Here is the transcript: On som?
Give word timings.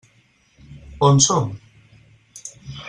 On 1.09 1.19
som? 1.27 1.45